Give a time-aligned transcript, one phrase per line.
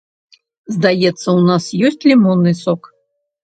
[0.75, 2.95] Здаецца, у нас ёсць лімонны сок?